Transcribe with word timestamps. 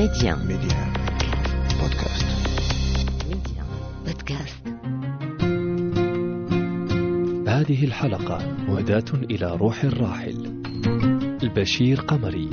ميديان 0.00 0.38
ميديان 0.38 0.92
بودكاست 1.80 2.26
ميديان 3.28 3.66
بودكاست 4.06 4.66
هذه 7.48 7.84
الحلقة 7.84 8.38
مهداة 8.68 9.04
إلى 9.30 9.56
روح 9.56 9.84
الراحل. 9.84 10.62
البشير 11.42 12.00
قمري. 12.00 12.48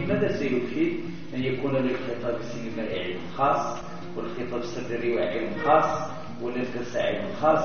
لماذا 0.00 0.38
سيفيد 0.38 0.92
أن 1.34 1.44
يكون 1.44 1.76
للخطاب 1.76 2.40
السينمائي 2.40 3.02
علم 3.04 3.20
خاص 3.36 3.78
والخطاب 4.16 4.60
السردي 4.60 5.20
علم 5.20 5.50
خاص 5.64 6.10
والإرتساع 6.42 7.02
علم 7.06 7.28
خاص 7.42 7.64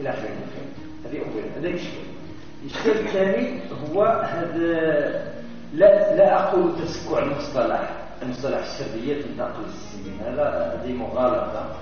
إلى 0.00 0.10
آخره 0.10 0.24
إلى 0.24 0.44
آخره. 0.44 0.68
هذه 1.04 1.18
أولا. 1.18 1.58
هذا 1.58 1.76
إشكال. 1.76 2.06
الإشكال 2.62 3.06
الثاني 3.06 3.60
هو 3.70 4.02
هذا 4.04 5.35
لا 5.74 6.16
لا 6.16 6.48
أقول 6.48 6.72
تسكع 6.82 7.18
المصطلح. 7.18 7.90
المصطلح 8.22 8.58
السردية 8.58 9.22
تنتقل 9.22 9.62
للسنين 9.62 10.20
هذا 10.20 10.80
هذه 10.82 10.92
مغالطة. 10.92 11.76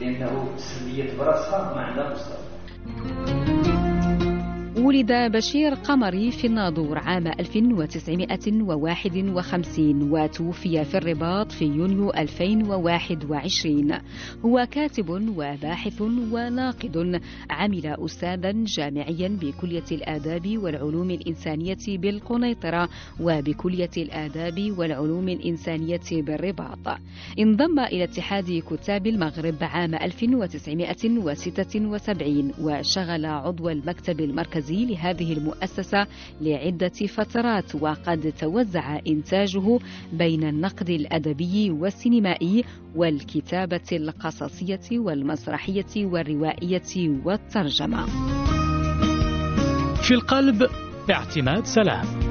لأنه 0.00 0.48
السردية 0.56 1.18
براسها 1.18 1.74
ما 1.74 1.80
عندها 1.80 2.10
مصطلح. 2.14 3.45
ولد 4.86 5.12
بشير 5.12 5.74
قمري 5.74 6.30
في 6.30 6.46
الناظور 6.46 6.98
عام 6.98 7.26
1951 7.26 10.10
وتوفي 10.10 10.84
في 10.84 10.98
الرباط 10.98 11.52
في 11.52 11.64
يونيو 11.64 12.10
2021 12.10 13.92
هو 14.44 14.66
كاتب 14.70 15.10
وباحث 15.10 16.02
وناقد. 16.02 17.20
عمل 17.50 17.86
أستاذا 17.86 18.52
جامعيا 18.52 19.28
بكلية 19.28 19.84
الآداب 19.92 20.58
والعلوم 20.58 21.10
الإنسانية 21.10 21.76
بالقنيطرة 21.88 22.88
وبكلية 23.20 23.90
الآداب 23.96 24.74
والعلوم 24.78 25.28
الإنسانية 25.28 26.00
بالرباط. 26.12 26.88
انضم 27.38 27.78
إلى 27.78 28.04
اتحاد 28.04 28.62
كتاب 28.70 29.06
المغرب 29.06 29.56
عام 29.60 29.94
1976 29.94 32.52
وشغل 32.60 33.26
عضو 33.26 33.68
المكتب 33.68 34.20
المركزي 34.20 34.75
لهذه 34.84 35.32
المؤسسة 35.32 36.06
لعدة 36.40 36.88
فترات 36.88 37.74
وقد 37.74 38.32
توزع 38.38 38.98
إنتاجه 39.06 39.78
بين 40.12 40.48
النقد 40.48 40.90
الأدبي 40.90 41.70
والسينمائي 41.70 42.64
والكتابة 42.94 43.88
القصصية 43.92 44.98
والمسرحية 44.98 46.06
والروائية 46.06 47.20
والترجمة. 47.24 48.06
في 50.02 50.14
القلب 50.14 50.66
اعتماد 51.10 51.64
سلام 51.64 52.25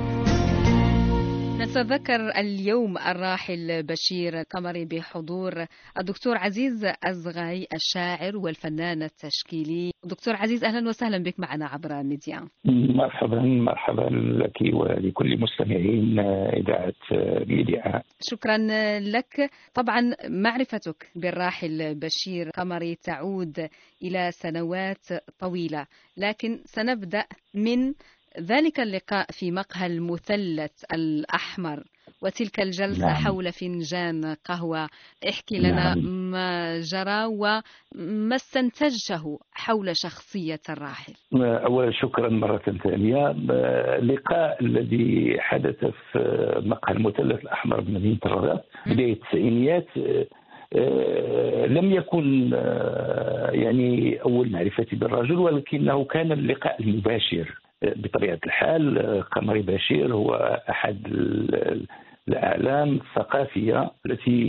نتذكر 1.78 2.30
اليوم 2.30 2.98
الراحل 2.98 3.84
بشير 3.84 4.42
قمري 4.42 4.86
بحضور 4.86 5.66
الدكتور 5.98 6.38
عزيز 6.38 6.86
أزغاي 7.04 7.68
الشاعر 7.74 8.38
والفنان 8.38 9.04
التشكيلي. 9.04 9.92
دكتور 10.04 10.36
عزيز 10.36 10.64
أهلا 10.64 10.90
وسهلا 10.90 11.18
بك 11.18 11.40
معنا 11.40 11.66
عبر 11.66 12.04
ميديا. 12.04 12.48
مرحبا 12.96 13.40
مرحبا 13.42 14.10
لك 14.12 14.74
ولكل 14.74 15.40
مستمعين 15.40 16.20
إذاعة 16.20 16.94
ميديا. 17.48 18.02
شكرا 18.22 18.58
لك. 19.00 19.52
طبعا 19.74 20.16
معرفتك 20.30 21.08
بالراحل 21.16 21.96
بشير 21.96 22.50
قمري 22.50 22.96
تعود 22.96 23.68
إلى 24.04 24.32
سنوات 24.32 25.06
طويلة 25.40 25.86
لكن 26.18 26.60
سنبدأ 26.66 27.26
من 27.54 27.94
ذلك 28.40 28.80
اللقاء 28.80 29.26
في 29.32 29.52
مقهى 29.52 29.88
المثلث 29.88 30.84
الأحمر. 30.94 31.84
وتلك 32.22 32.60
الجلسة 32.60 33.06
نعم. 33.06 33.16
حول 33.16 33.52
فنجان 33.52 34.36
قهوة. 34.46 34.90
احكي 35.30 35.60
لنا 35.60 35.96
نعم. 35.96 36.32
ما 36.32 36.80
جرى 36.80 37.26
وما 37.26 38.36
استنتجته 38.36 39.40
حول 39.52 39.92
شخصية 39.94 40.60
الراحل. 40.70 41.14
أولا 41.44 41.92
شكرا 41.92 42.30
مرة 42.30 42.62
ثانية. 42.84 43.32
اللقاء 44.00 44.64
الذي 44.64 45.36
حدث 45.40 45.86
في 45.86 46.62
مقهى 46.66 46.96
المثلث 46.96 47.42
الأحمر 47.42 47.82
بمدينة 47.82 48.20
الرباط 48.26 48.66
بداية 48.86 49.14
التسعينيات 49.14 49.88
آه، 50.74 51.66
لم 51.66 51.92
يكن 51.92 52.52
آه، 52.54 53.52
يعني 53.52 54.22
أول 54.22 54.52
معرفتي 54.52 54.96
بالرجل 54.96 55.36
ولكنه 55.36 56.04
كان 56.04 56.32
اللقاء 56.32 56.82
المباشر. 56.82 57.65
بطبيعة 57.84 58.40
الحال 58.46 59.24
قمري 59.32 59.62
بشير 59.62 60.14
هو 60.14 60.62
أحد 60.70 61.06
ال- 61.08 61.86
الأعلام 62.28 62.94
الثقافية 62.96 63.92
التي 64.06 64.42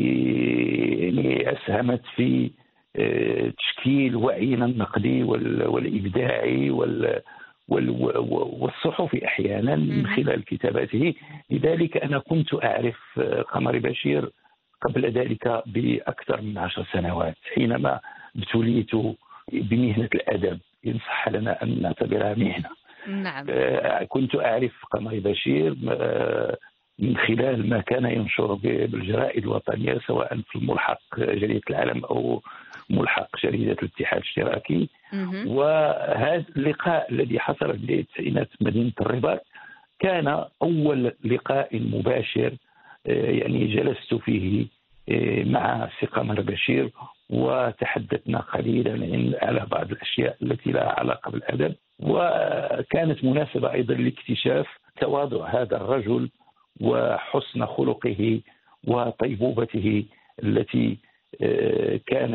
يعني 0.98 1.52
أسهمت 1.52 2.02
في 2.16 2.50
آه، 2.98 3.52
تشكيل 3.58 4.16
وعينا 4.16 4.64
النقدي 4.64 5.22
وال- 5.22 5.66
والإبداعي 5.66 6.70
وال 6.70 7.20
وال- 7.68 7.90
و- 8.18 8.56
والصحفي 8.60 9.26
أحيانا 9.26 9.76
من. 9.76 10.06
خلال 10.06 10.44
كتاباته. 10.44 11.14
لذلك 11.50 11.96
أنا 11.96 12.18
كنت 12.18 12.64
أعرف 12.64 12.96
آه، 13.18 13.42
قمري 13.42 13.78
بشير 13.78 14.30
قبل 14.82 15.10
ذلك 15.10 15.62
بأكثر 15.66 16.40
من 16.42 16.58
عشر 16.58 16.84
سنوات 16.92 17.36
حينما 17.54 18.00
ابتليت 18.36 18.90
بمهنة 19.52 20.08
الأدب. 20.14 20.58
إن 20.86 20.98
صح 20.98 21.28
لنا 21.28 21.62
أن 21.62 21.82
نعتبرها 21.82 22.34
مهنة. 22.34 22.68
نعم 23.08 23.46
آه، 23.50 24.04
كنت 24.04 24.34
أعرف 24.36 24.84
قمري 24.90 25.20
بشير 25.20 25.76
آه، 25.90 26.56
من 26.98 27.16
خلال 27.16 27.68
ما 27.68 27.80
كان 27.80 28.04
ينشر 28.04 28.54
بالجرائد 28.54 29.42
الوطنية 29.42 29.98
سواء 30.06 30.40
في 30.50 30.58
ملحق 30.58 31.00
جريدة 31.18 31.60
العالم 31.70 32.04
أو 32.04 32.42
ملحق 32.90 33.28
جريدة 33.42 33.76
الاتحاد 33.82 34.20
الاشتراكي. 34.20 34.88
وهذا 35.46 36.44
اللقاء 36.56 37.12
الذي 37.12 37.40
حصل 37.40 37.78
في 37.78 38.00
التسعينات 38.00 38.48
في 38.58 38.64
مدينة 38.64 38.92
الرباط 39.00 39.40
كان 39.98 40.44
أول 40.62 41.12
لقاء 41.24 41.68
مباشر 41.80 42.56
آه، 43.06 43.30
يعني 43.30 43.66
جلست 43.74 44.14
فيه 44.14 44.66
مع 45.44 45.88
سي 46.00 46.06
قمر 46.06 46.40
بشير 46.40 46.90
وتحدثنا 47.30 48.40
قليلا 48.40 48.92
على 49.46 49.66
بعض 49.70 49.90
الأشياء 49.90 50.36
التي 50.42 50.70
لها 50.70 50.94
علاقة 51.00 51.30
بالأدب. 51.30 51.74
وكانت 51.98 53.24
مناسبة 53.24 53.72
أيضا 53.72 53.94
لاكتشاف 53.94 54.66
تواضع 55.00 55.48
هذا 55.48 55.76
الرجل 55.76 56.30
وحسن 56.80 57.66
خلقه 57.66 58.40
وطيبوبته 58.86 60.04
التي 60.42 60.98
آه، 61.42 62.00
كان 62.06 62.30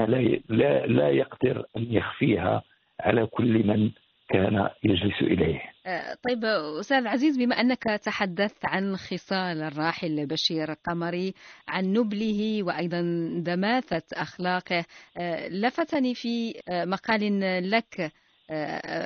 لا 0.50 0.88
لا 0.88 1.10
يقدر 1.10 1.66
أن 1.78 1.88
يخفيها 1.90 2.64
على 3.00 3.26
كل 3.26 3.68
من 3.68 3.90
كان 4.34 4.70
يجلس 4.84 5.22
إليه. 5.22 5.62
آه، 5.86 6.14
طيب 6.14 6.46
أستاذ 6.80 7.08
عزيز 7.08 7.38
بما 7.38 7.62
أنك 7.62 7.84
تحدثت 7.84 8.66
عن 8.66 8.98
خصال 8.98 9.62
الراحل 9.62 10.26
بشير 10.26 10.74
قمري 10.74 11.34
عن 11.68 11.94
نبله 11.94 12.64
وأيضا 12.64 13.02
دماثة 13.46 14.04
أخلاقه 14.14 14.86
آه، 15.18 15.48
لفتني 15.48 16.16
في 16.16 16.54
آه، 16.70 16.86
مقال 16.86 17.40
لك 17.72 18.12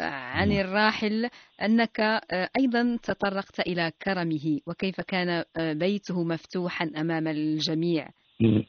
عن 0.07 0.51
الراحل 0.51 1.29
أنك 1.61 1.99
أيضا 2.59 2.97
تطرقت 3.03 3.59
إلى 3.59 3.91
كرمه 4.03 4.59
وكيف 4.67 5.01
كان 5.01 5.43
بيته 5.57 6.23
مفتوحا 6.23 6.91
أمام 6.97 7.27
الجميع 7.27 8.09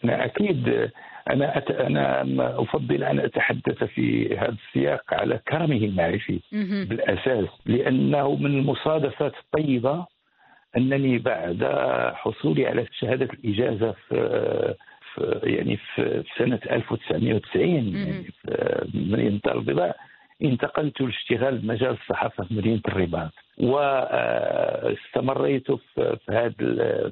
أكيد 0.04 0.90
أنا 1.30 1.58
أت... 1.58 1.70
أنا 1.70 2.22
أفضل 2.62 3.04
أن 3.04 3.18
أتحدث 3.20 3.84
في 3.84 4.36
هذا 4.38 4.56
السياق 4.68 5.14
على 5.14 5.40
كرمه 5.48 5.76
المعرفي. 5.76 6.40
بالأساس 6.88 7.48
لأنه 7.66 8.34
من 8.36 8.46
المصادفات 8.58 9.32
الطيبة 9.44 10.06
أنني 10.76 11.18
بعد 11.18 11.64
حصولي 12.14 12.66
على 12.66 12.86
شهادة 12.98 13.28
الإجازة 13.32 13.92
في, 14.08 14.74
في 15.14 15.40
يعني 15.42 15.76
في 15.76 16.22
سنة 16.38 16.60
1990 16.70 17.68
يعني 17.96 18.22
في 18.42 18.88
مدينه 18.94 19.40
البيضاء 19.46 19.96
انتقلت 20.42 21.00
لاشتغال 21.00 21.58
بمجال 21.58 21.90
الصحافة 21.90 22.44
في 22.44 22.54
مدينة 22.54 22.80
الرباط. 22.88 23.32
واستمريت 23.58 25.72
في 25.72 26.16
هذا 26.30 26.52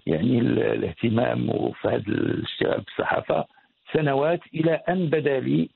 يعني 0.06 0.38
ال- 0.38 0.59
الاهتمام 0.62 1.50
وفي 1.50 1.88
هذا 1.88 2.03
الاشتغال 2.09 2.81
بالصحافه 2.81 3.44
سنوات 3.93 4.41
إلى 4.55 4.73
أن 4.88 5.06
بدا 5.06 5.41
لي 5.41 5.69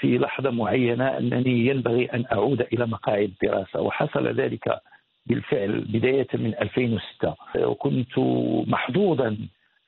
في 0.00 0.18
لحظة 0.18 0.50
معينة 0.50 1.18
أنني 1.18 1.66
ينبغي 1.66 2.04
أن 2.04 2.24
أعود 2.32 2.60
إلى 2.72 2.86
مقاعد 2.86 3.32
الدراسة 3.42 3.80
وحصل 3.80 4.28
ذلك 4.40 4.80
بالفعل 5.26 5.80
بداية 5.80 6.26
من 6.34 6.54
2006 6.60 7.34
وكنت 7.56 8.18
محظوظا 8.66 9.36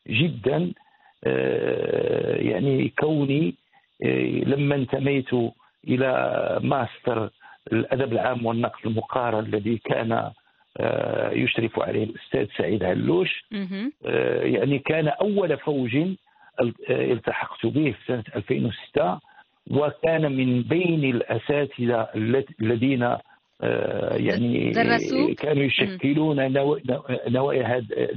جدا 0.08 0.72
آه، 1.24 2.36
يعني 2.36 2.88
كوني 2.98 3.54
آه، 4.04 4.44
لما 4.44 4.74
انتميت 4.74 5.28
إلى 5.88 6.60
ماستر 6.62 7.30
الأدب 7.72 8.12
العام 8.12 8.46
والنقد 8.46 8.86
المقارن 8.86 9.44
الذي 9.44 9.78
كان 9.84 10.30
آه، 10.80 11.30
يشرف 11.30 11.80
عليه 11.80 12.04
الأستاذ 12.04 12.46
سعيد 12.58 12.84
علوش. 12.84 13.44
آه، 14.06 14.42
يعني 14.42 14.78
كان 14.78 15.08
أول 15.08 15.56
فوج 15.58 15.96
آه، 15.96 16.12
التحقت 16.90 17.66
به 17.66 17.90
في 17.90 18.06
سنة 18.06 18.24
2006 18.36 19.20
وكان 19.70 20.32
من 20.32 20.62
بين 20.62 21.04
الأساتذة 21.04 22.08
الت- 22.16 22.60
الذين 22.60 23.16
يعني 24.16 24.70
درسوك؟ 24.70 25.30
كانوا 25.40 25.62
يشكلون 25.62 26.52
نوا- 26.52 26.80
نوا- 26.90 27.28
نوايا 27.28 27.66
هذا 27.76 28.08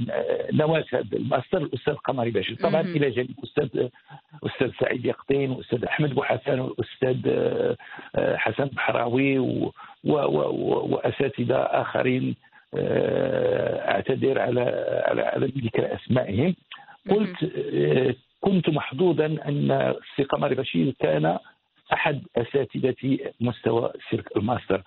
نواة 0.52 0.84
هذا. 0.92 1.04
الماستر 1.12 1.58
الأستاذ 1.62 1.94
قمري 1.94 2.30
باشر 2.30 2.54
طبعا 2.54 2.82
مهم. 2.82 2.96
إلى 2.96 3.10
جانب 3.10 3.30
أستاذ 3.44 3.88
أستاذ 4.46 4.70
سعيد 4.80 5.04
يقطين 5.06 5.50
وأستاذ 5.50 5.84
أحمد 5.84 6.14
بوحسن 6.14 6.60
والأستاذ 6.60 7.16
آه، 7.26 7.76
آه، 8.16 8.36
حسن 8.36 8.64
بحراوي 8.64 9.38
و- 9.38 9.72
و- 10.04 10.12
و- 10.12 10.50
و- 10.50 10.86
وأساتذة 10.94 11.56
آخرين 11.56 12.34
آه، 12.74 13.90
أعتذر 13.90 14.38
على 14.38 14.60
على 15.06 15.22
على 15.22 15.46
ذكر 15.46 15.94
أسمائهم. 15.94 16.54
قلت 17.10 17.36
آه، 17.74 18.14
كنت 18.40 18.68
محظوظا 18.70 19.26
أن 19.26 19.70
السي 19.72 20.22
قمري 20.22 20.54
بشير 20.54 20.94
كان 21.00 21.38
أحد 21.92 22.22
اساتذتي 22.36 23.20
مستوى 23.40 23.92
سلك 24.10 24.36
الماستر. 24.36 24.82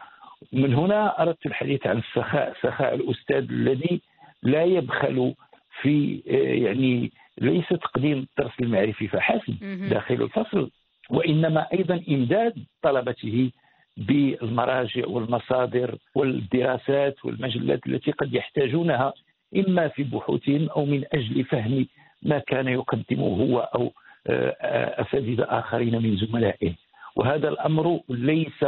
من 0.53 0.73
هنا 0.73 1.21
أردت 1.21 1.45
الحديث 1.45 1.87
عن 1.87 1.97
السخاء 1.97 2.55
سخاء 2.61 2.95
الأستاذ 2.95 3.47
الذي 3.49 4.01
لا 4.43 4.63
يبخل 4.63 5.33
في 5.81 6.21
يعني 6.63 7.11
ليس 7.37 7.67
تقديم 7.69 8.27
الدرس 8.29 8.53
المعرفي 8.61 9.07
فحسب. 9.07 9.55
داخل 9.89 10.21
الفصل 10.21 10.71
وإنما 11.09 11.67
أيضا 11.73 12.01
إمداد 12.09 12.53
طلبته 12.81 13.51
بالمراجع 13.97 15.07
والمصادر 15.07 15.97
والدراسات 16.15 17.25
والمجلات 17.25 17.87
التي 17.87 18.11
قد 18.11 18.33
يحتاجونها 18.33 19.13
إما 19.55 19.87
في 19.87 20.03
بحوثهم 20.03 20.69
أو 20.69 20.85
من 20.85 21.03
أجل 21.13 21.43
فهم 21.43 21.85
ما 22.23 22.39
كان 22.39 22.67
يقدمه 22.67 23.27
هو 23.27 23.59
أو 23.59 23.91
آه، 24.27 24.55
آه، 24.61 25.01
أساتذة 25.01 25.43
آخرين 25.43 26.01
من 26.01 26.17
زملائه 26.17 26.73
وهذا 27.15 27.49
الأمر 27.49 27.99
ليس 28.09 28.65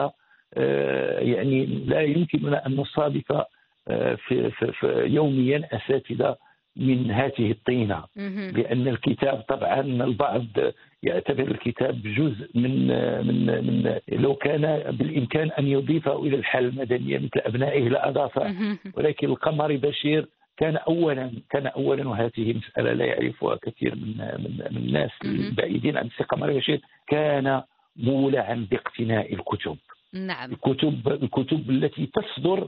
يعني 1.22 1.66
لا 1.66 2.02
يمكننا 2.02 2.66
أن 2.68 2.76
نصادف 2.76 3.32
آه، 3.88 4.16
في, 4.16 4.52
في, 4.52 4.72
في 4.72 4.88
يوميا 5.06 5.70
أساتذة 5.72 6.36
من 6.76 7.12
هذه 7.12 7.52
الطينة. 7.52 8.04
لأن 8.52 8.88
الكتاب 8.88 9.42
طبعا 9.48 9.80
البعض 9.82 10.46
يعتبر 11.04 11.44
الكتاب 11.52 12.02
جزء 12.04 12.50
من 12.56 12.88
من 13.28 13.46
من 13.46 14.00
لو 14.10 14.36
كان 14.36 14.92
بالإمكان 14.92 15.52
أن 15.60 15.68
يضيفه 15.68 16.24
إلى 16.24 16.36
الحاله 16.36 16.68
المدنية 16.68 17.18
مثل 17.18 17.30
أبنائه 17.46 17.90
لاضافه. 17.90 18.48
ولكن 18.94 19.28
القمري 19.28 19.78
بشير 19.78 20.28
كان 20.58 20.78
اولا 20.78 21.32
كان 21.50 21.68
اولا 21.68 22.10
وهذه 22.10 22.54
مسألة 22.54 22.94
لا 22.94 23.06
يعرفها 23.06 23.56
كثير 23.56 23.96
من 23.96 24.18
من, 24.18 24.68
من 24.72 24.78
الناس. 24.78 25.12
البعيدين 25.26 25.98
عن 25.98 26.06
السي 26.06 26.24
قمري 26.24 26.58
بشير 26.58 26.82
كان 27.08 27.62
مولعا 27.96 28.68
باقتناء 28.72 29.34
الكتب 29.34 29.78
نعم 30.14 30.52
الكتب 30.52 31.08
الكتب 31.08 31.70
التي 31.70 32.06
تصدر 32.06 32.68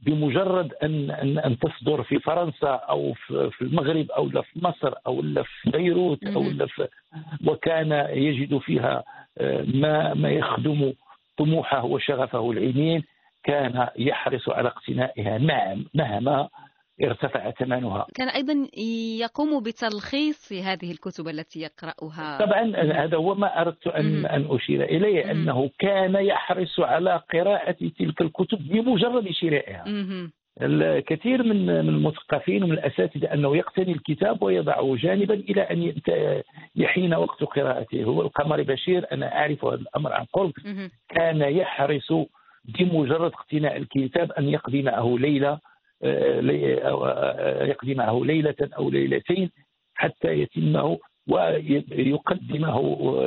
بمجرد 0.00 0.72
أن 0.82 1.10
أن 1.10 1.38
أن 1.38 1.58
تصدر 1.58 2.02
في 2.02 2.18
فرنسا 2.18 2.68
أو 2.68 3.12
في 3.12 3.50
في 3.50 3.62
المغرب 3.62 4.10
أو 4.10 4.28
لا 4.28 4.42
في 4.42 4.60
مصر 4.62 4.94
أو 5.06 5.22
لا 5.22 5.42
في 5.42 5.70
بيروت 5.70 6.24
أو. 6.24 6.42
لا 6.42 6.66
في 6.66 6.88
وكان 7.46 7.92
يجد 8.10 8.58
فيها 8.58 9.04
آه، 9.38 9.64
ما 9.74 10.14
ما 10.14 10.30
يخدم 10.30 10.92
طموحه 11.38 11.84
وشغفه 11.84 12.50
العلمي 12.50 13.02
كان 13.44 13.88
يحرص 13.96 14.48
على 14.48 14.68
اقتنائها 14.68 15.38
نعم 15.38 15.84
مهما 15.94 16.48
ارتفع 17.02 17.50
ثمنها 17.50 18.06
كان 18.14 18.28
أيضا 18.28 18.68
يقوم 19.20 19.62
بتلخيص 19.62 20.52
هذه 20.52 20.90
الكتب 20.92 21.28
التي 21.28 21.60
يقرأها 21.60 22.38
طبعا 22.38 22.76
هذا 22.76 23.16
هو 23.16 23.34
ما 23.34 23.60
أردت 23.60 23.86
مهم. 23.88 23.96
ان 23.96 24.26
أن 24.26 24.46
أشير 24.50 24.84
إليه 24.84 25.24
مهم. 25.24 25.30
أنه 25.30 25.70
كان 25.78 26.14
يحرص 26.14 26.80
على 26.80 27.20
قراءة 27.32 27.76
تلك 27.98 28.20
الكتب 28.20 28.58
بمجرد 28.68 29.30
شرائها. 29.30 29.84
الكثير 30.62 31.42
من 31.42 31.66
من 31.66 31.88
المثقفين 31.88 32.64
ومن 32.64 32.72
الأساتذة 32.72 33.34
أنه 33.34 33.56
يقتني 33.56 33.92
الكتاب 33.92 34.42
ويضعه 34.42 34.96
جانبا 34.96 35.34
إلى 35.34 35.62
أن 35.62 35.92
يحين 36.76 37.14
وقت 37.14 37.44
قراءته 37.44 38.04
هو 38.04 38.22
القمر 38.22 38.62
بشير 38.62 39.06
أنا 39.12 39.36
أعرف 39.38 39.64
هذا 39.64 39.74
الأمر 39.74 40.12
عن 40.12 40.24
قرب. 40.32 40.52
كان 41.08 41.40
يحرص 41.42 42.12
بمجرد 42.64 43.32
اقتناء 43.32 43.76
الكتاب 43.76 44.32
أن 44.32 44.48
يقضي 44.48 44.82
معه 44.82 45.16
ليلة 45.18 45.58
آه، 46.04 46.40
لي- 46.40 46.78
أو، 46.88 47.06
آه، 47.06 47.64
ليلتين 48.90 49.50
حتى 49.94 50.28
يتمه 50.40 50.98
ويقدمه 51.28 52.78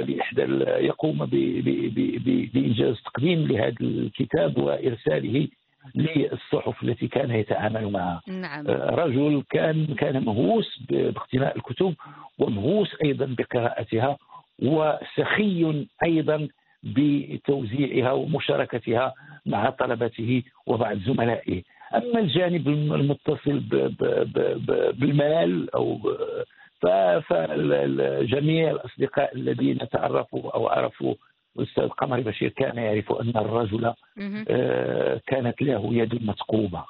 لإحدى 0.01 0.43
ال- 0.43 0.85
يقوم 0.85 1.25
ب- 1.25 1.29
ب- 1.29 1.93
ب- 1.95 2.23
ب- 2.25 2.49
بإنجاز 2.53 2.95
تقديم 3.05 3.47
لهذا 3.47 3.75
الكتاب 3.81 4.57
وإرساله 4.57 5.47
للصحف 5.95 6.83
التي 6.83 7.07
كان 7.07 7.31
يتعامل 7.31 7.91
معها. 7.91 8.21
نعم. 8.27 8.67
رجل 8.69 9.43
كان 9.49 9.85
كان 9.85 10.25
مهووس 10.25 10.79
باقتناء 10.89 11.57
الكتب 11.57 11.93
ومهووس 12.39 12.95
أيضا 13.05 13.35
بقراءتها 13.37 14.17
وسخي 14.61 15.85
أيضا 16.03 16.47
بتوزيعها 16.83 18.11
ومشاركتها 18.11 19.13
مع 19.45 19.69
طلبته 19.69 20.43
وبعض 20.67 20.97
زملائه. 20.97 21.63
أما 21.95 22.19
الجانب 22.19 22.67
الم- 22.67 22.93
المتصل 22.93 23.59
بالمال 24.99 25.75
أو 25.75 25.99
فجميع 27.21 28.71
الأصدقاء 28.71 29.35
الذين 29.35 29.77
تعرفوا 29.89 30.51
أو 30.51 30.67
عرفوا 30.67 31.15
الاستاذ 31.59 31.87
قمر 31.87 32.19
بشير 32.19 32.49
كان 32.49 32.77
يعرف 32.77 33.11
أن 33.11 33.29
الرجل. 33.35 33.93
آه، 34.49 35.21
كانت 35.27 35.61
له 35.61 35.89
يد 35.93 36.23
مثقوبة 36.25 36.83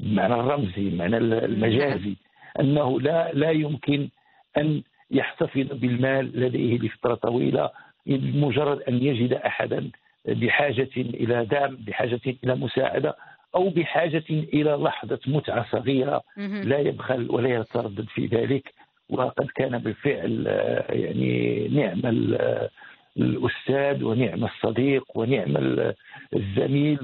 المعنى 0.00 0.34
الرمزي 0.34 0.88
المعنى 0.88 1.16
المجازي. 1.16 2.16
أنه 2.60 3.00
لا 3.00 3.32
لا 3.32 3.50
يمكن 3.50 4.08
أن 4.56 4.82
يحتفظ 5.10 5.72
بالمال 5.72 6.40
لديه 6.40 6.78
لفترة 6.78 7.14
طويلة 7.14 7.70
بمجرد 8.06 8.80
أن 8.82 8.94
يجد 9.02 9.32
أحدا 9.32 9.90
بحاجة 10.28 10.88
إلى 10.96 11.44
دعم 11.44 11.76
بحاجة 11.76 12.20
إلى 12.44 12.54
مساعدة. 12.54 13.16
أو 13.56 13.68
بحاجة 13.68 14.24
إلى 14.30 14.70
لحظة 14.70 15.18
متعة 15.26 15.66
صغيرة. 15.72 16.22
لا 16.64 16.78
يبخل 16.78 17.30
ولا 17.30 17.48
يتردد 17.48 18.06
في 18.14 18.26
ذلك 18.26 18.72
وقد 19.10 19.46
كان 19.54 19.78
بالفعل 19.78 20.44
آه، 20.48 20.92
يعني 20.92 21.68
نعم 21.68 22.00
ال- 22.04 22.68
الأستاذ 23.16 24.04
ونعم 24.04 24.44
الصديق 24.44 25.04
ونعم 25.18 25.56
ال- 25.56 25.94
الزميل 26.36 26.98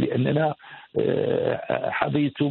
لأننا 0.00 0.54
آه، 1.00 1.90
حظيت 1.90 2.42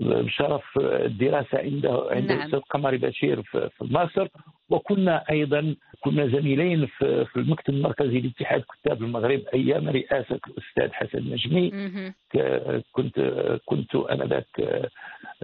بشرف 0.00 0.78
الدراسة 0.78 1.58
عنده 1.58 2.08
عند 2.10 2.32
نعم. 2.32 2.38
الأستاذ 2.40 2.60
قمر 2.60 2.96
بشير 2.96 3.42
في 3.42 3.70
مصر. 3.80 4.28
وكنا 4.70 5.24
أيضا 5.30 5.74
كنا 6.00 6.26
زميلين 6.26 6.86
في 6.86 7.36
المكتب 7.36 7.74
المركزي 7.74 8.20
لاتحاد 8.20 8.62
كتاب 8.62 9.02
المغرب 9.02 9.42
أيام 9.54 9.88
رئاسة 9.88 10.40
الأستاذ 10.48 10.92
حسن 10.92 11.18
نجمي. 11.18 11.70
كنت 12.92 13.20
كنت 13.66 13.94
آنذاك 13.94 14.46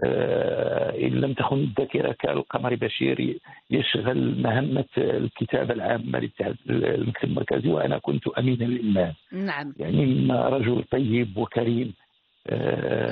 آه، 0.03 0.89
إن 0.97 1.21
لم 1.21 1.33
تخن 1.33 1.57
الذاكرة 1.57 2.15
كان 2.19 2.37
القمر 2.37 2.75
بشير 2.75 3.37
يشغل 3.71 4.41
مهمة 4.41 4.85
الكتابة 4.97 5.73
العامة 5.73 6.19
للاتحاد 6.19 6.55
المكتب 6.69 7.29
المركزي 7.29 7.69
وأنا 7.69 7.97
كنت 7.97 8.27
امينا 8.27 8.63
للمال 8.63 9.13
نعم. 9.31 9.73
يعني 9.77 10.27
رجل 10.31 10.83
طيب 10.91 11.37
وكريم 11.37 11.93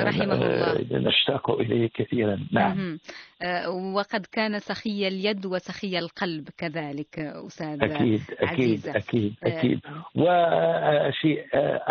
رحمه 0.04 0.34
الله. 0.34 0.72
آه، 0.74 0.78
نشتاق 0.92 1.52
إليه 1.52 1.90
كثيرا 1.94 2.40
نعم. 2.52 3.00
آه، 3.42 3.70
وقد 3.70 4.26
كان 4.32 4.60
سخي 4.60 5.08
اليد 5.08 5.46
وسخي 5.46 6.00
القلب 6.00 6.50
كذلك 6.58 7.20
آه، 7.20 7.48
أستاذ 7.48 7.84
أكيد 7.84 8.22
أكيد 8.40 8.50
عزيزة. 8.50 8.98
أكيد 8.98 9.34
آه. 9.44 9.48
أكيد 9.48 9.80
وشيء. 10.16 11.46
آه، 11.54 11.82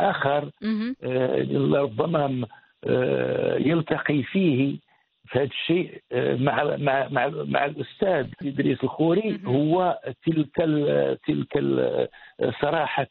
ربما 1.74 2.46
آه، 2.86 3.56
يلتقي 3.56 4.22
فيه 4.22 4.78
في 5.26 5.38
هذا 5.38 5.44
الشيء 5.44 6.00
آه، 6.12 6.34
مع 6.36 6.76
مع 6.76 7.08
مع, 7.08 7.28
مع 7.28 7.64
الأستاذ 7.64 8.26
إدريس 8.42 8.84
الخوري. 8.84 9.40
هو 9.44 9.98
تلك 10.26 10.60
ال 10.60 11.18
تلك 11.26 11.56
ال 11.56 12.08
صراحة 12.62 13.06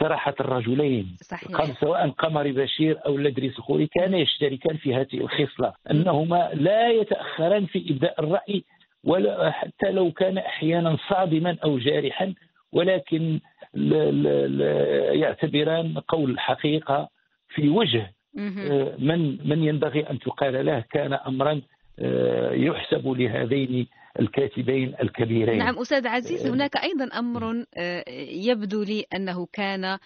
صراحة 0.00 0.34
الرجلين. 0.40 1.16
صحيح. 1.22 1.80
سواء 1.80 2.08
قمر 2.10 2.52
بشير 2.52 2.98
أو 3.06 3.16
الادريس 3.16 3.58
الخوري 3.58 3.86
كان 3.86 4.14
يشتركان 4.14 4.76
في 4.76 4.94
هذه 4.94 5.14
الخصلة. 5.14 5.72
أنهما 5.90 6.50
لا 6.54 6.90
يتأخران 6.90 7.66
في 7.66 7.90
إبداء 7.90 8.20
الرأي 8.20 8.64
ولا 9.04 9.50
حتى 9.50 9.90
لو 9.90 10.12
كان 10.12 10.38
أحيانا 10.38 10.96
صادما 11.08 11.56
أو 11.64 11.78
جارحا 11.78 12.34
ولكن 12.72 13.40
لا 13.74 14.10
لا 14.10 14.46
لا 14.46 15.12
يعتبران 15.12 15.98
قول 16.08 16.30
الحقيقة 16.30 17.08
في 17.48 17.68
وجه 17.68 18.12
مهم. 18.34 18.92
من 18.98 19.48
من 19.48 19.64
ينبغي 19.64 20.10
أن 20.10 20.18
تقال 20.18 20.66
له 20.66 20.84
كان 20.90 21.12
امرا 21.12 21.60
آه، 21.98 22.52
يحسب 22.52 23.08
لهذين 23.08 23.86
الكاتبين 24.20 24.94
الكبيرين. 25.02 25.58
نعم 25.58 25.78
أستاذ 25.78 26.06
عزيز 26.06 26.46
آه، 26.46 26.50
هناك 26.50 26.76
أيضا 26.76 27.18
أمر 27.18 27.64
آه، 27.76 28.04
يبدو 28.30 28.82
لي 28.82 29.04
أنه 29.14 29.46
كان 29.52 29.84
آه، 29.84 29.98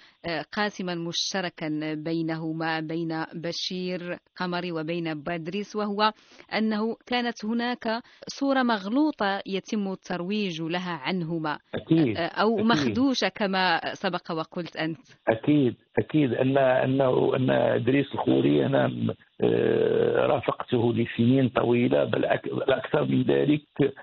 قاسما 0.52 0.95
مشتركا 0.95 1.95
بينهما 1.95 2.81
بين 2.81 3.25
بشير 3.35 4.19
قمري 4.37 4.73
وبين 4.73 5.23
بادريس 5.23 5.76
وهو 5.76 6.12
أنه 6.55 6.97
كانت 7.07 7.45
هناك 7.45 8.02
صورة 8.29 8.62
مغلوطة 8.62 9.43
يتم 9.47 9.93
الترويج 9.93 10.62
لها 10.62 10.93
عنهما. 10.93 11.59
أكيد 11.75 12.17
آه، 12.17 12.26
أو 12.26 12.55
أكيد. 12.55 12.67
مخدوشة 12.67 13.29
كما 13.29 13.81
سبق 13.95 14.31
وقلت 14.33 14.76
أنت. 14.76 15.00
أكيد. 15.29 15.75
أكيد 16.00 16.35
ان 16.35 16.59
انه 16.59 17.37
أن 17.37 17.50
إدريس 17.50 18.07
الخوري 18.14 18.66
أنا 18.66 18.92
آه، 19.40 20.26
رافقته 20.26 20.95
لسنين 20.95 21.49
طويلة 21.49 22.04
بل 22.04 22.25
أكثر 22.69 23.04
من 23.04 23.23
ذلك 23.23 23.95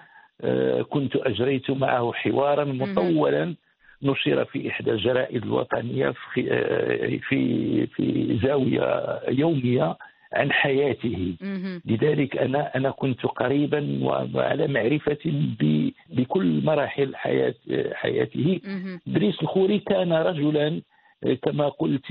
آه، 0.41 0.81
كنت 0.81 1.15
أجريت 1.15 1.71
معه 1.71 2.11
حوارا 2.13 2.63
مطولا 2.65 3.55
نشر 4.03 4.45
في 4.45 4.69
إحدى 4.69 4.91
الجرائد 4.91 5.43
الوطنية 5.43 6.13
في 6.33 6.47
آه، 6.51 7.17
في 7.29 7.87
في 7.87 8.39
زاوية 8.43 9.19
يومية 9.29 9.97
عن 10.33 10.51
حياته. 10.51 11.33
لذلك 11.85 12.37
أنا 12.37 12.75
أنا 12.75 12.89
كنت 12.89 13.25
قريبا 13.25 13.99
وعلى 14.33 14.67
معرفة 14.67 15.17
بكل 16.09 16.61
مراحل 16.65 17.15
حياة 17.15 17.55
حياته. 17.93 18.59
إدريس 19.07 19.41
الخوري 19.41 19.79
كان 19.79 20.13
رجلا 20.13 20.81
كما 21.41 21.69
قلت 21.69 22.05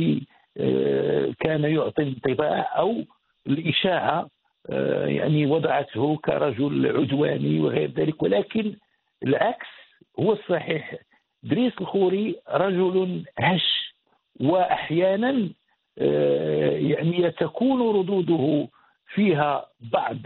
آه، 0.59 1.33
كان 1.41 1.65
يعطي 1.65 2.03
انطباع 2.03 2.79
أو 2.79 3.05
الإشاعة 3.47 4.29
آه، 4.71 5.07
يعني 5.07 5.47
وضعته 5.47 6.17
كرجل 6.17 6.97
عدواني 6.97 7.61
وغير 7.61 7.91
ذلك 7.91 8.23
ولكن 8.23 8.75
العكس 9.23 9.67
هو 10.21 10.33
الصحيح 10.33 10.95
ادريس 11.45 11.73
الخوري 11.81 12.37
رجل 12.51 13.25
هش 13.39 13.95
وأحيانا 14.41 15.49
آه، 15.99 16.71
يعني 16.71 17.31
تكون 17.31 17.97
ردوده 17.99 18.69
فيها 19.15 19.67
بعض 19.93 20.17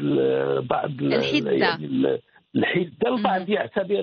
بعض 0.63 0.91
ال- 0.91 1.15
الحدة. 1.15 1.51
يعني 1.53 2.21
ال- 2.57 2.61
الحده 2.65 3.17
البعض. 3.17 3.49
يعتبر 3.49 4.03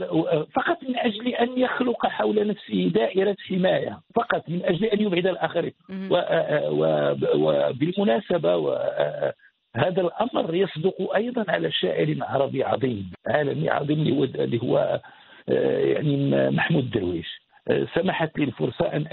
فقط 0.56 0.78
من 0.84 0.98
أجل 0.98 1.28
أن 1.28 1.58
يخلق 1.60 2.08
حول 2.08 2.48
نفسه 2.48 2.92
دائرة 2.96 3.36
حماية 3.50 4.00
فقط 4.16 4.50
من 4.50 4.66
أجل 4.66 4.86
أن 4.86 5.02
يبعد 5.02 5.28
الآخرين 5.28 5.72
مهم. 5.90 6.12
و- 6.12 7.16
وبالمناسبه 7.36 8.56
و- 8.58 9.32
هذا 9.76 10.02
الأمر 10.02 10.56
يصدق 10.56 11.16
أيضا 11.16 11.46
على 11.48 11.72
شاعر 11.72 12.16
عربي 12.22 12.64
عظيم 12.64 13.12
عالمي 13.28 13.70
عظيم 13.70 14.02
اللي 14.24 14.60
هو- 14.64 15.02
آه، 15.50 15.80
يعني 15.80 16.50
محمود 16.52 16.90
درويش 16.92 17.28
آه، 17.68 17.88
سمحت 17.96 18.38
لي 18.40 18.44
الفرصة 18.44 18.86
أن 18.94 19.06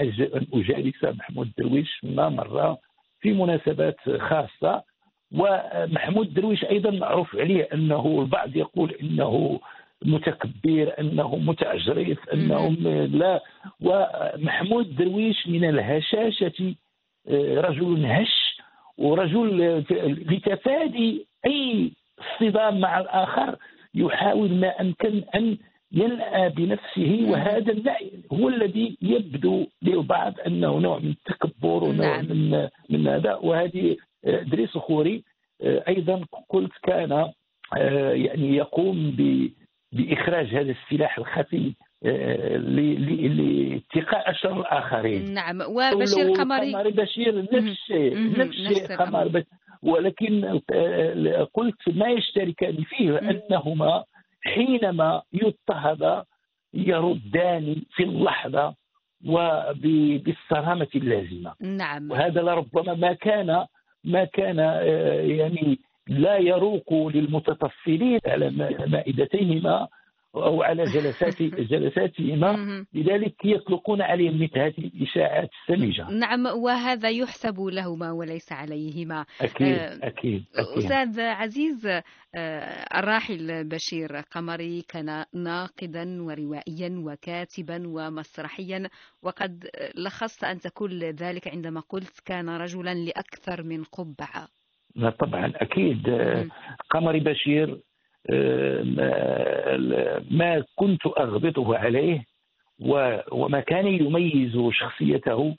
أجالس 0.53 1.03
محمود 1.03 1.51
درويش 1.57 1.99
ما 2.03 2.29
مرة 2.29 2.77
في 3.21 3.33
مناسبات 3.33 3.95
خاصة 4.17 4.83
ومحمود 5.37 6.33
درويش 6.33 6.65
أيضا 6.65 6.91
معروف 6.91 7.35
عليه 7.35 7.67
أنه 7.73 8.21
البعض 8.21 8.55
يقول 8.55 8.91
إنه 9.01 9.59
متكبر 10.05 10.93
إنه 10.99 11.35
متعجرف 11.35 12.29
إنه 12.33 12.69
لا. 13.05 13.41
ومحمود 13.81 14.95
درويش 14.95 15.47
من 15.47 15.69
الهشاشة 15.69 16.75
آه، 17.29 17.61
رجل 17.61 18.05
هش 18.05 18.61
ورجل 18.97 19.83
لتفادي 20.29 21.27
أي 21.45 21.91
اصطدام 22.19 22.79
مع 22.79 22.99
الآخر 22.99 23.55
يحاول 23.95 24.53
ما 24.53 24.81
أمكن 24.81 25.23
أن 25.35 25.57
ينأى 25.91 26.49
بنفسه. 26.49 27.25
وهذا 27.29 27.95
هو 28.33 28.49
الذي 28.49 28.97
يبدو 29.01 29.65
للبعض 29.81 30.33
أنه 30.47 30.79
نوع 30.79 30.99
من 30.99 31.09
التكبر 31.09 31.83
ونوع 31.83 32.21
نعم. 32.21 32.25
من 32.25 32.67
من 32.89 33.07
هذا. 33.07 33.35
وهذه 33.35 33.97
ادريس 34.25 34.75
الخوري 34.75 35.23
آه، 35.61 35.83
أيضا 35.87 36.25
قلت 36.49 36.71
كان 36.83 37.11
آه، 37.77 38.11
يعني 38.11 38.55
يقوم 38.55 39.15
بإخراج 39.91 40.47
هذا 40.47 40.71
السلاح 40.71 41.17
الخفي 41.17 41.73
آه، 42.05 42.57
لاتقاء 42.57 44.33
شر 44.33 44.59
الاخرين 44.59 45.33
نعم 45.33 45.61
وبشير 45.61 46.31
قمري. 46.31 46.73
قمر 46.73 46.89
بشير 46.89 47.41
نفس 47.41 47.67
الشيء. 47.67 48.39
نفس 48.39 48.57
الشيء. 48.57 48.95
قمر 48.97 49.43
ولكن 49.83 50.59
قلت 51.53 51.89
ما 51.89 52.07
يشتركان 52.07 52.83
فيه 52.83 53.17
أنهما 53.19 54.03
حينما 54.41 55.21
يضطهد 55.33 56.23
يردان 56.73 57.75
في 57.95 58.03
اللحظة 58.03 58.75
وبالصرامه 59.27 60.87
اللازمة. 60.95 61.53
نعم. 61.61 62.11
وهذا 62.11 62.41
لربما 62.41 62.93
ما 62.93 63.13
كان 63.13 63.65
ما 64.05 64.23
كان 64.25 64.59
آه، 64.59 64.81
يعني 65.21 65.79
لا 66.07 66.37
يروق 66.37 66.93
للمتطفلين 66.93 68.19
على 68.27 68.49
ما- 68.49 68.85
مائدتيهما. 68.85 69.87
أو 70.35 70.63
على 70.63 70.83
جلسات 70.83 71.41
جلساتهما. 71.71 72.85
لذلك 72.93 73.35
يطلقون 73.45 74.01
عليهم 74.01 74.43
مثل 74.43 74.59
هذه 74.59 74.77
الإشاعات 74.77 75.49
السمجه 75.69 76.09
نعم 76.11 76.45
وهذا 76.45 77.09
يحسب 77.09 77.59
لهما 77.59 78.11
وليس 78.11 78.51
عليهما. 78.51 79.25
أكيد 79.41 79.67
آه، 79.67 80.07
أكيد 80.07 80.43
أكيد. 80.55 80.77
أستاذ 80.77 81.19
عزيز 81.19 81.87
آه، 82.35 82.85
الراحل 82.99 83.63
بشير 83.69 84.15
قمري 84.17 84.81
كان 84.81 85.25
ناقدا 85.33 86.21
وروائيا 86.21 86.89
وكاتبا 87.05 87.83
ومسرحيا 87.87 88.89
وقد 89.23 89.69
لخصت 89.95 90.43
أنت 90.43 90.67
كل 90.67 91.03
ذلك 91.03 91.47
عندما 91.47 91.79
قلت 91.89 92.19
كان 92.25 92.49
رجلا 92.49 92.93
لأكثر 92.93 93.63
من 93.63 93.83
قبعة. 93.83 94.47
لا 94.95 95.09
طبعا 95.09 95.53
أكيد. 95.55 96.09
آه، 96.09 96.43
مم. 96.43 96.49
قمر 96.89 97.17
بشير 97.19 97.79
ما- 100.31 100.63
كنت 100.75 101.07
أغبطه 101.07 101.77
عليه 101.77 102.23
وما 103.31 103.59
كان 103.59 103.87
يميز 103.87 104.57
شخصيته. 104.71 105.55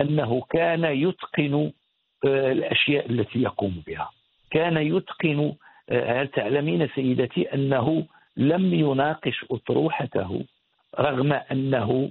أنه 0.00 0.42
كان 0.50 0.84
يتقن 0.84 1.70
آه، 2.26 2.52
الأشياء 2.52 3.10
التي 3.10 3.42
يقوم 3.42 3.82
بها 3.86 4.10
كان 4.50 4.76
يتقن 4.76 5.52
آه، 5.90 6.22
هل 6.22 6.28
تعلمين 6.28 6.88
سيدتي 6.94 7.54
أنه 7.54 8.06
لم 8.36 8.74
يناقش 8.74 9.44
أطروحته 9.50 10.44
رغم 11.00 11.32
أنه 11.32 12.10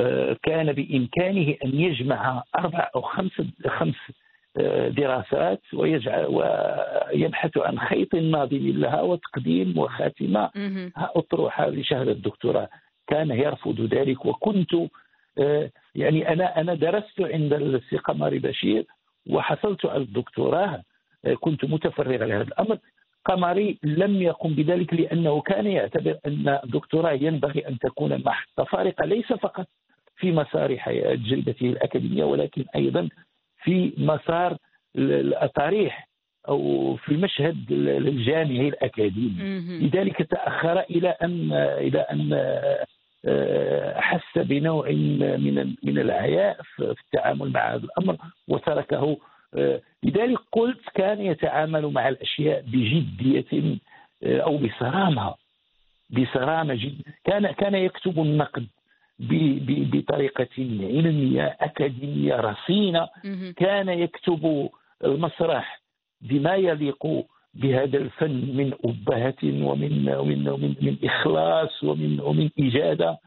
آه، 0.00 0.36
كان 0.42 0.72
بإمكانه 0.72 1.54
أن 1.64 1.80
يجمع 1.80 2.42
أربع 2.58 2.90
أو 2.94 3.00
خمس 3.00 3.32
خمس 3.66 3.94
دراسات 4.88 5.60
ويجعل 5.74 6.26
ويبحث 6.26 7.58
عن 7.58 7.78
خيط 7.78 8.14
ناظم 8.14 8.56
لها 8.68 9.00
وتقديم 9.02 9.78
وخاتمة 9.78 10.50
مهم. 10.54 10.92
أطروحة 10.96 11.68
لشهادة 11.68 12.12
الدكتوراه. 12.12 12.68
كان 13.06 13.30
يرفض 13.30 13.80
ذلك 13.80 14.26
وكنت 14.26 14.74
آه، 15.40 15.70
يعني 15.94 16.28
أنا 16.32 16.60
أنا 16.60 16.74
درست 16.74 17.20
عند 17.20 17.52
السي 17.52 17.96
قمر 17.96 18.38
بشير 18.38 18.84
وحصلت 19.30 19.86
على 19.86 20.02
الدكتوراه. 20.02 20.82
آه، 21.24 21.34
كنت 21.34 21.64
متفرغ 21.64 22.24
لهذا 22.24 22.42
الأمر. 22.42 22.78
قمري 23.24 23.78
لم 23.82 24.22
يقم 24.22 24.54
بذلك 24.54 24.94
لأنه 24.94 25.40
كان 25.40 25.66
يعتبر 25.66 26.16
أن 26.26 26.58
الدكتوراه 26.64 27.12
ينبغي 27.12 27.68
أن 27.68 27.78
تكون 27.78 28.22
محطة 28.24 28.64
فارقة 28.64 29.04
ليس 29.04 29.32
فقط 29.32 29.66
في 30.16 30.32
مسار 30.32 30.76
حياة 30.78 31.14
تجربته 31.14 31.66
الأكاديمية 31.66 32.24
ولكن 32.24 32.64
أيضا 32.76 33.08
في 33.64 33.92
مسار 33.98 34.56
الأطاريح 34.96 36.08
أو 36.48 36.96
في 36.96 37.12
المشهد 37.12 37.56
الجامعي 37.70 38.68
الأكاديمي. 38.68 39.34
مهم. 39.38 39.82
لذلك 39.82 40.22
تأخر 40.22 40.80
إلى 40.80 41.08
ان 41.08 41.52
إلى 41.52 41.98
أن 41.98 42.32
آه، 43.24 44.00
حس 44.00 44.38
بنوع 44.38 44.90
من 44.90 45.74
من 45.82 45.98
العياء 45.98 46.62
في 46.62 46.94
التعامل 47.04 47.52
مع 47.52 47.74
هذا 47.74 47.84
الأمر 47.84 48.16
وتركه 48.48 49.16
آه، 49.54 49.80
لذلك 50.02 50.38
قلت 50.52 50.80
كان 50.94 51.20
يتعامل 51.20 51.86
مع 51.86 52.08
الأشياء 52.08 52.60
بجدية 52.60 53.78
آه، 54.22 54.40
أو 54.40 54.56
بصرامه 54.56 55.34
بصرامة 56.10 56.74
جدا 56.74 57.12
كان 57.24 57.52
كان 57.52 57.74
يكتب 57.74 58.18
النقد. 58.18 58.66
ب- 59.22 59.66
ب- 59.66 59.96
بطريقة 59.96 60.48
علمية 60.58 61.56
أكاديمية 61.60 62.34
رصينة 62.36 63.08
مهم. 63.24 63.52
كان 63.56 63.88
يكتب 63.88 64.68
المسرح 65.04 65.80
بما 66.20 66.54
يليق 66.56 67.06
بهذا 67.54 67.98
الفن 67.98 68.30
من 68.56 68.72
أبهة 68.84 69.42
ومن 69.44 70.08
ومن 70.08 70.48
ومن 70.48 70.74
من 70.82 70.96
إخلاص 71.04 71.84
ومن 71.84 72.20
ومن 72.20 72.50
إجادة. 72.58 73.18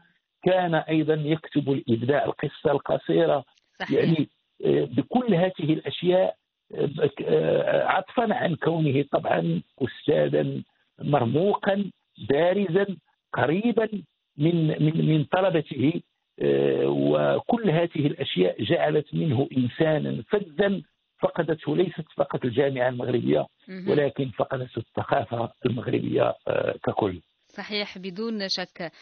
كان 0.42 0.74
أيضا 0.74 1.14
يكتب 1.14 1.72
الإبداع 1.72 2.24
القصة 2.24 2.70
القصيرة. 2.72 3.44
صحيح. 3.78 3.90
يعني 3.90 4.28
آه، 4.64 4.84
بكل 4.84 5.34
هذه 5.34 5.72
الأشياء 5.72 6.34
آه، 6.74 7.84
عطفا 7.84 8.34
عن 8.34 8.54
كونه 8.54 9.04
طبعا 9.12 9.62
استاذا 9.82 10.62
مرموقا 11.02 11.90
بارزا 12.28 12.86
قريبا 13.32 13.88
من 14.38 14.82
من 14.82 15.06
من 15.08 15.24
طلبته 15.24 16.02
آه، 16.40 16.86
وكل 16.86 17.70
هذه 17.70 18.06
الأشياء 18.06 18.62
جعلت 18.62 19.14
منه 19.14 19.48
إنسانا 19.56 20.22
فذا 20.28 20.82
فقدته 21.18 21.76
ليست 21.76 22.04
فقط 22.16 22.44
الجامعة 22.44 22.88
المغربية 22.88 23.46
ولكن 23.88 24.30
فقدته 24.30 24.78
الثقافة 24.78 25.52
المغربية 25.66 26.34
آه، 26.48 26.74
ككل. 26.84 27.20
صحيح 27.56 27.98
بدون 27.98 28.48
شك 28.48 28.92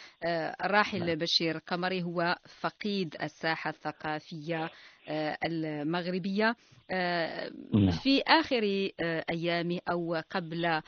الراحل 0.65 1.07
نعم. 1.07 1.19
بشير 1.19 1.59
قمري 1.59 2.03
هو 2.03 2.37
فقيد 2.61 3.17
الساحة 3.23 3.71
الثقافية 3.71 4.71
آه، 5.09 5.39
المغربية 5.45 6.57
آه، 6.91 7.51
نعم. 7.75 7.91
في 7.91 8.23
آخر 8.27 8.91
آه، 9.01 9.25
أيامه 9.31 9.81
أو 9.91 10.23
قبل 10.31 10.83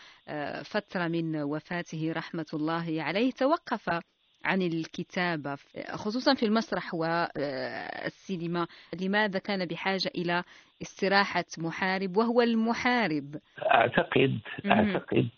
فترة 0.64 1.08
من 1.08 1.36
وفاته 1.36 2.12
رحمة 2.16 2.46
الله 2.54 3.02
عليه 3.02 3.30
توقف 3.30 4.00
عن 4.46 4.62
الكتابة 4.62 5.56
خصوصا 5.94 6.34
في 6.34 6.46
المسرح 6.46 6.94
والسينما 6.94 8.66
لماذا 9.00 9.38
كان 9.38 9.64
بحاجة 9.66 10.10
إلى 10.14 10.42
استراحة 10.82 11.44
محارب 11.58 12.16
وهو 12.16 12.42
المحارب 12.42 13.36
أعتقد. 13.70 14.38
أعتقد 14.66 15.28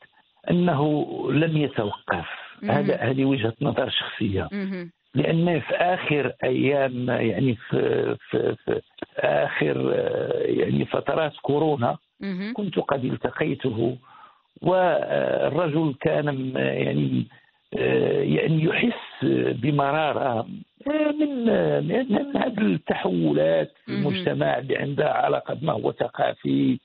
أنه 0.50 0.82
لم 1.32 1.56
يتوقف. 1.56 2.26
هذا 2.64 2.96
هذه 2.96 3.24
وجهة 3.24 3.54
نظر 3.62 3.90
شخصية. 3.90 4.48
لأن 5.14 5.60
في 5.60 5.74
آخر 5.74 6.32
أيام 6.44 7.08
يعني 7.08 7.54
في, 7.54 8.16
في, 8.30 8.56
في 8.64 8.80
آه، 9.18 9.48
يعني 10.44 10.84
فترات 10.84 11.32
كورونا. 11.42 11.96
كنت 12.54 12.78
قد 12.78 13.04
التقيته 13.04 13.98
والرجل 14.62 15.94
كان 16.00 16.56
يعني 16.56 17.26
يعني 17.72 18.64
يحس 18.64 19.25
بمرارة 19.62 20.46
من 20.87 21.44
من 21.87 22.12
من 22.12 22.37
هذه 22.37 22.58
التحولات 22.60 23.72
في. 23.87 23.92
المجتمع 23.92 24.58
اللي 24.58 24.76
عندها 24.76 25.08
علاقة 25.12 25.54
بما 25.54 25.72
هو 25.72 25.92
ثقافي 25.92 26.78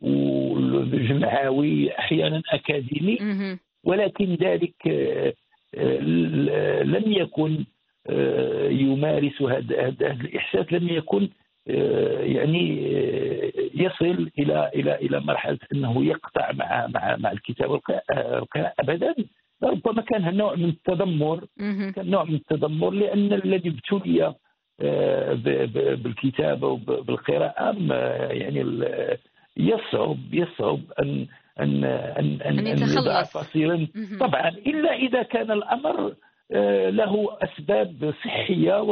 وجمعوي 0.00 1.98
أحيانا 1.98 2.42
أكاديمي 2.52 3.18
مهم. 3.20 3.58
ولكن 3.84 4.34
ذلك 4.34 4.74
آه، 4.86 5.32
آه، 5.74 6.82
لم 6.82 7.12
يكن 7.12 7.64
آه، 8.10 8.68
يمارس 8.68 9.42
هذا 9.42 9.86
هذا 9.86 10.10
الإحساس 10.10 10.72
لم 10.72 10.88
يكن 10.88 11.28
آه، 11.68 12.20
يعني 12.20 12.86
آه، 12.96 13.52
يصل 13.74 14.30
إلى 14.38 14.70
إلى 14.74 14.94
إلى 14.94 15.20
مرحلة 15.20 15.58
أنه 15.74 16.04
يقطع 16.04 16.52
مع 16.52 16.86
مع 16.86 17.16
مع 17.16 17.32
الكتاب 17.32 17.70
والقراءة 17.70 18.72
ابدا 18.80 19.14
ربما 19.64 20.02
كان 20.02 20.36
نوع 20.36 20.54
من 20.54 20.64
التذمر. 20.68 21.44
كان 21.94 22.10
نوع 22.10 22.24
من 22.24 22.34
التذمر 22.34 22.90
لأن 22.90 23.32
الذي 23.32 23.68
ابتلي 23.68 24.34
آه، 24.80 25.32
بالكتابة 25.94 26.66
وبالقراءه 26.68 27.72
ما- 27.72 28.16
يعني 28.30 28.60
يصعب 29.56 30.18
يصعب 30.32 30.80
أن 31.02 31.26
أن 31.60 31.84
أن 31.84 32.38
أن 32.44 32.58
أن 32.58 32.66
يتخلص. 32.66 32.96
يضع 32.96 33.22
فصيلا. 33.22 33.88
طبعا 34.20 34.48
إلا 34.48 34.92
إذا 34.94 35.22
كان 35.22 35.50
الأمر 35.50 36.14
آه، 36.52 36.90
له 36.90 37.28
أسباب 37.42 38.14
صحية 38.24 38.82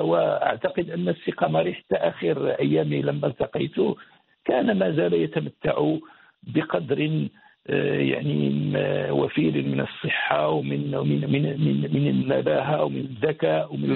وأعتقد 0.00 0.90
أن 0.90 1.08
السقمري 1.08 1.74
حتى 1.74 1.96
آخر 1.96 2.48
ايامه 2.50 2.96
لما 2.96 3.26
التقيته 3.26 3.96
كان 4.44 4.78
ما 4.78 4.90
زال 4.90 5.14
يتمتع 5.14 5.96
بقدر 6.42 7.00
آه، 7.02 7.28
يعني 7.68 8.48
م- 8.50 9.12
وفير 9.12 9.62
من 9.62 9.80
الصحة 9.80 10.48
ومن 10.48 10.90
من 10.90 11.32
من 11.32 11.42
من, 11.60 11.80
من 11.94 12.08
النباهه 12.08 12.84
ومن 12.84 13.00
الذكاء 13.00 13.74
ومن 13.74 13.90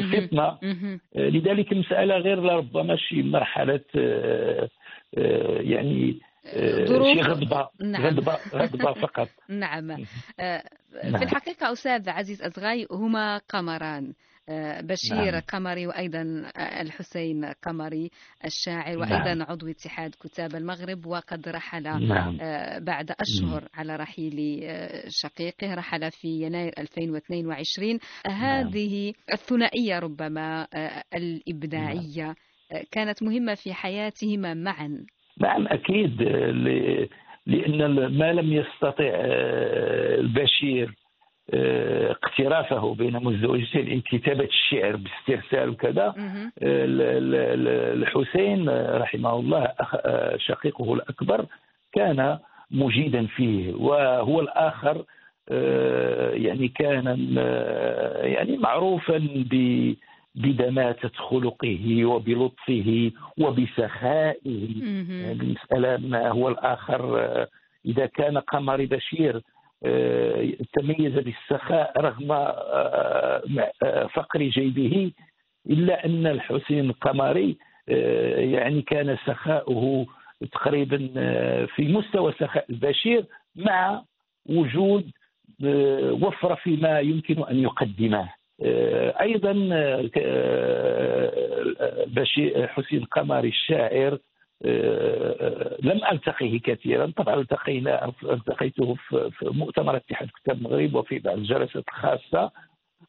مهم. 0.62 1.00
آه، 1.16 1.29
لذلك 1.29 1.72
مسألة 1.72 2.16
غير 2.16 2.42
لربما 2.42 2.96
شي 2.96 3.22
مرحلة 3.22 3.81
آه، 3.96 4.68
آه، 5.18 5.59
يعني 5.61 6.18
آه، 6.46 6.85
ظروف. 6.85 7.07
شي 7.16 7.20
غضبة 7.20 7.68
نعم. 7.81 8.07
غضبة 8.07 8.38
غضبة 8.55 8.92
فقط 9.07 9.29
نعم 9.48 9.90
آه، 9.90 10.62
نعم. 11.05 11.16
في 11.18 11.24
الحقيقة 11.24 11.72
أستاذ 11.72 12.09
عزيز 12.11 12.42
أزغاي 12.42 12.87
هما 12.90 13.38
قمران 13.38 14.05
آه، 14.05 14.12
بشير 14.80 15.32
نعم. 15.32 15.40
قمري 15.40 15.87
وأيضا 15.87 16.50
آه، 16.56 16.82
الحسين 16.82 17.44
قمري 17.44 18.11
الشاعر 18.44 18.98
نعم. 18.98 19.00
وأيضا 19.00 19.44
عضو 19.44 19.66
اتحاد 19.70 20.14
كتاب 20.22 20.54
المغرب 20.54 21.06
وقد 21.06 21.48
رحل 21.48 21.82
نعم. 22.09 22.38
آه، 22.40 22.78
بعد 22.78 23.11
أشهر 23.20 23.68
على 23.74 23.96
رحيل 23.96 24.61
آه، 24.64 25.04
شقيقه 25.09 25.74
رحل 25.74 26.11
في 26.11 26.28
يناير 26.28 26.72
2022 26.78 27.98
هذه 28.26 29.12
الثنائية 29.32 29.98
ربما 29.98 30.66
آه، 30.74 31.02
الإبداعية 31.14 32.35
آه، 32.72 32.85
كانت 32.90 33.22
مهمة 33.22 33.54
في 33.54 33.74
حياتهما 33.74 34.54
معا. 34.54 35.06
نعم 35.40 35.66
أكيد 35.68 36.22
آه، 36.22 37.09
لأن 37.46 38.06
ما 38.18 38.32
لم 38.32 38.52
يستطع 38.52 39.11
آه، 39.14 40.14
البشير 40.20 40.88
آه، 40.88 41.05
اقترافه 41.54 42.94
بين 42.94 43.12
مزدوجتين 43.16 43.88
يعني 43.88 44.00
كتابة 44.00 44.44
الشعر 44.44 44.96
باسترسال 44.96 45.68
وكذا 45.68 46.14
ال- 46.62 48.02
الحسين 48.02 48.68
رحمه 48.96 49.37
الله 49.37 49.64
أخ- 49.82 50.37
شقيقه 50.37 50.94
الأكبر 50.94 51.46
كان 51.92 52.38
مجيدا 52.70 53.26
فيه 53.26 53.74
وهو 53.74 54.40
الآخر 54.40 55.04
آه، 55.48 56.30
يعني 56.30 56.68
كان 56.68 57.35
آه، 57.38 58.22
يعني 58.26 58.56
معروفا 58.56 59.18
ب- 59.50 59.94
بدماثة 60.35 61.11
خلقه 61.16 62.04
وبلطفه 62.04 63.11
وبسخائه. 63.38 64.68
المسألة 65.32 65.96
ما 66.09 66.28
هو 66.28 66.48
الآخر 66.48 67.18
آه، 67.20 67.48
إذا 67.87 68.06
كان 68.06 68.38
قمر 68.38 68.85
بشير 68.85 69.37
آه، 69.37 69.42
تميز 70.72 71.12
بالسخاء 71.12 72.00
رغم 72.00 72.32
آه، 72.32 73.42
مع- 73.46 73.70
آه، 73.82 74.06
فقر 74.06 74.42
جيبه 74.42 75.12
إلا 75.70 76.04
أن 76.06 76.26
الحسين 76.26 76.90
القمري 76.90 77.56
آه، 77.88 78.40
يعني 78.40 78.82
كان 78.82 79.16
سخاؤه 79.26 80.06
تقريبا 80.52 81.10
آه، 81.16 81.64
في 81.64 81.88
مستوى 81.92 82.32
سخاء 82.32 82.64
البشير 82.70 83.24
مع 83.56 84.02
وجود 84.48 85.10
آه، 85.64 86.12
وفرة 86.22 86.54
فيما 86.54 87.00
يمكن 87.00 87.42
أن 87.44 87.58
يقدمه. 87.58 88.28
آه، 88.62 89.10
آه، 90.16 91.30
آه، 91.80 92.04
بشير 92.06 92.66
حسين 92.66 93.04
قمري 93.04 93.48
الشاعر 93.48 94.12
آه، 94.12 94.18
لم 95.82 96.00
ألتقيه 96.12 96.60
كثيرا. 96.60 97.12
طبعا 97.16 97.34
التقينا 97.34 98.12
التقيته 98.22 98.94
في 99.10 99.30
مؤتمر 99.42 99.96
اتحاد 99.96 100.28
كتاب 100.42 100.56
المغرب 100.56 100.94
وفي 100.94 101.18
بعض 101.18 101.36
الجلسات 101.38 101.84
الخاصه 101.88 102.50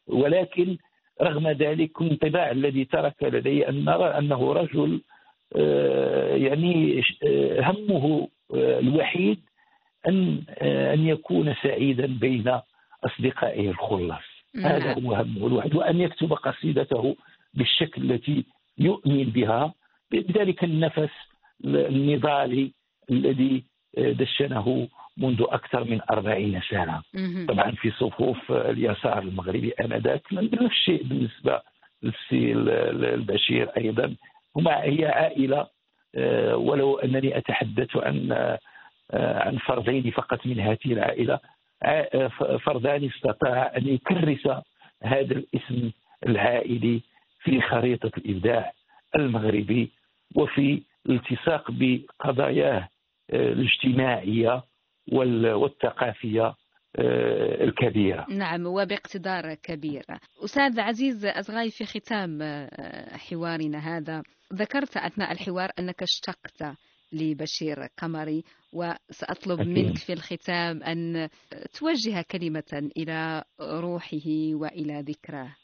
ولكن 0.06 0.76
رغم 1.22 1.48
ذلك 1.48 2.00
الانطباع 2.00 2.50
الذي 2.50 2.84
ترك 2.84 3.22
لدي 3.22 3.68
أن 3.68 3.84
نرى 3.84 4.04
أنه 4.04 4.52
رجل 4.52 5.00
آه، 5.56 6.36
يعني 6.36 7.02
آه، 7.24 7.60
همه 7.60 8.28
آه، 8.54 8.78
الوحيد 8.78 9.40
أن 10.08 10.42
آه، 10.58 10.94
أن 10.94 11.06
يكون 11.06 11.54
سعيدا 11.62 12.06
بين 12.06 12.58
أصدقائه 13.04 13.70
الخلص 13.70 14.24
هذا 14.56 14.94
نعم. 14.94 15.06
هو 15.06 15.14
همه 15.14 15.46
الوحيد. 15.46 15.74
وأن 15.74 16.00
يكتب 16.00 16.32
قصيدته 16.32 17.16
بالشكل 17.54 18.10
التي 18.10 18.44
يؤمن 18.78 19.24
بها. 19.24 19.74
بذلك 20.10 20.64
النفس 20.64 21.10
النضالي 21.64 22.72
الذي 23.10 23.64
دشنه 23.98 24.88
منذ 25.16 25.42
أكثر 25.48 25.84
من 25.84 26.00
أربعين 26.10 26.60
سنة. 26.70 27.02
طبعا 27.46 27.70
في 27.70 27.90
صفوف 27.90 28.52
اليسار 28.52 29.18
المغربي 29.18 29.70
آنذاك 29.80 30.22
نفس 30.32 30.62
الشيء 30.62 31.02
بالنسبة 31.02 31.60
للسي 32.02 32.52
البشير 33.14 33.68
أيضا 33.76 34.14
هما 34.56 34.82
هي 34.82 35.06
عائلة 35.06 35.66
آه، 36.14 36.56
ولو 36.56 36.96
أنني 36.98 37.38
أتحدث 37.38 37.96
عن 37.96 38.32
آه، 38.32 38.58
عن 39.48 39.56
فردين 39.58 40.10
فقط 40.10 40.46
من 40.46 40.60
هذه 40.60 40.78
العائلة 40.86 41.38
ع- 41.82 42.28
فردان 42.58 43.04
استطاع 43.04 43.72
أن 43.76 43.88
يكرس 43.88 44.48
هذا 45.02 45.32
الاسم 45.34 45.90
العائلي 46.26 47.00
في 47.42 47.60
خريطة 47.60 48.10
الإبداع 48.18 48.72
المغربي 49.16 49.90
وفي 50.34 50.82
الالتصاق 51.08 51.70
بقضاياه 51.70 52.88
آه، 53.30 53.52
الاجتماعية 53.52 54.62
وال- 55.12 55.52
والثقافية 55.52 56.54
آه، 56.96 57.64
الكبيرة. 57.64 58.26
نعم 58.30 58.66
وباقتدار 58.66 59.54
كبير. 59.54 60.04
أستاذ 60.44 60.80
عزيز 60.80 61.26
أزغاي 61.26 61.70
في 61.70 61.84
ختام 61.86 62.38
آه، 62.42 63.16
حوارنا 63.16 63.78
هذا 63.78 64.22
ذكرت 64.54 64.96
أثناء 64.96 65.32
الحوار 65.32 65.70
أنك 65.78 66.02
اشتقت 66.02 66.76
لبشير 67.12 67.86
قمري 67.98 68.44
وسأطلب 68.72 69.60
أكيد. 69.60 69.78
منك 69.78 69.96
في 69.98 70.12
الختام 70.12 70.82
أن 70.82 71.28
توجه 71.78 72.24
كلمة 72.30 72.90
إلى 72.96 73.44
روحه 73.60 74.28
وإلى 74.52 75.00
ذكراه. 75.08 75.56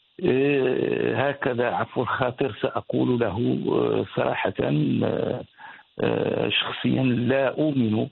هكذا 1.15 1.65
عفو 1.67 2.01
الخاطر 2.01 2.57
سأقول 2.61 3.19
له 3.19 3.57
آه، 3.67 4.05
صراحة 4.15 4.53
آه، 4.61 5.43
آه، 5.99 6.49
شخصيا 6.49 7.03
لا 7.03 7.47
أؤمن 7.47 8.07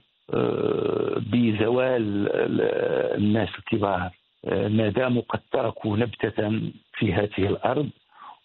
بزوال 1.31 2.27
ال- 2.29 3.17
الناس 3.17 3.49
الكبار. 3.59 4.11
ما 4.53 4.89
داموا 4.89 5.21
قد 5.29 5.39
تركوا 5.51 5.97
نبتة 5.97 6.61
في 6.97 7.13
هذه 7.13 7.37
الأرض 7.49 7.89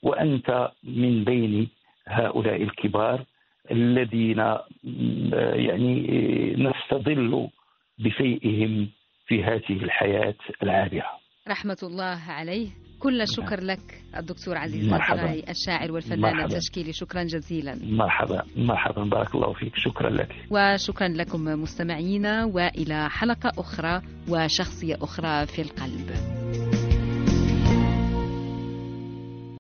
وأنت 0.03 0.71
من 0.85 1.25
بين 1.25 1.69
هؤلاء 2.09 2.63
الكبار 2.63 3.25
الذين 3.71 4.39
يعني 5.67 6.07
نستظل 6.59 7.49
بشيئهم 7.99 8.89
في 9.27 9.45
هذه 9.45 9.71
الحياة 9.85 10.35
العابرة. 10.63 11.11
رحمة 11.49 11.79
الله 11.83 12.19
عليه. 12.29 12.69
كل 12.99 13.21
الشكر 13.21 13.61
لك 13.61 14.03
الدكتور 14.17 14.59
عزيز 14.59 14.89
مرحبا. 14.89 15.51
الشاعر 15.51 15.93
والفنان 15.93 16.21
مرحبا. 16.21 16.45
التشكيلي. 16.45 16.93
شكرا 16.93 17.23
جزيلا. 17.23 17.79
مرحبا. 17.83 18.43
مرحبا. 18.57 19.05
بارك 19.05 19.35
الله 19.35 19.53
فيك. 19.53 19.73
شكرا 19.77 20.11
لك. 20.11 20.29
وشكرا 20.51 21.09
لكم 21.09 21.45
مستمعينا. 21.45 22.45
وإلى 22.45 23.11
حلقة 23.11 23.53
أخرى 23.59 24.03
وشخصية 24.29 24.97
أخرى 25.03 25.47
في 25.47 25.63
القلب. 25.63 26.11